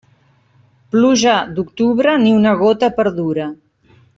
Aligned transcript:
Pluja 0.95 1.35
d'octubre, 1.59 2.17
ni 2.25 2.35
una 2.41 2.57
gota 2.65 2.91
perdura. 2.99 3.51